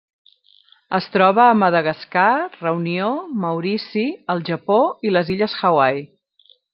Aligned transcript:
Es 0.97 1.07
troba 1.15 1.41
a 1.49 1.57
Madagascar, 1.63 2.31
Reunió, 2.63 3.09
Maurici, 3.45 4.07
el 4.35 4.41
Japó 4.51 4.79
i 5.11 5.17
les 5.17 5.31
illes 5.37 5.59
Hawaii. 5.63 6.03